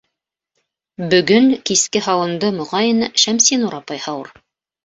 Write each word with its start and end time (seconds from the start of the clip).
Бөгөн 1.11 1.51
киске 1.71 2.03
һауынды, 2.07 2.51
моғайын, 2.57 3.07
Шәмсинур 3.27 3.81
апай 3.83 4.05
һауыр. 4.09 4.35